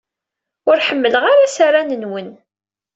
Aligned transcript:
Ur 0.69 0.77
ḥemmleɣ 0.87 1.23
ara 1.31 1.45
asaran-nwen. 1.47 2.29